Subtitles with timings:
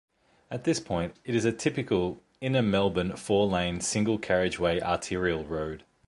[0.49, 5.83] At this point, it is a typical inner-Melbourne, four lane, single carriageway arterial road.